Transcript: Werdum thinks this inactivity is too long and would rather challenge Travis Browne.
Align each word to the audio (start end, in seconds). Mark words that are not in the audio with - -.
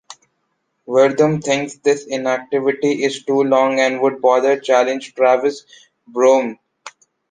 Werdum 0.87 1.43
thinks 1.43 1.75
this 1.75 2.07
inactivity 2.07 3.03
is 3.03 3.23
too 3.23 3.43
long 3.43 3.79
and 3.79 4.01
would 4.01 4.19
rather 4.23 4.59
challenge 4.59 5.13
Travis 5.13 5.63
Browne. 6.07 6.57